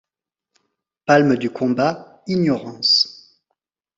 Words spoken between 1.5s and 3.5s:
combat Ignorance!